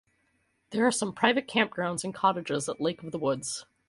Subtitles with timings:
[0.71, 3.67] There are some private campgrounds and cottages at Lake-of-the-Woods.